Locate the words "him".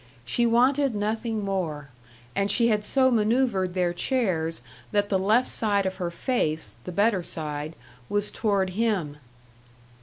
8.71-9.17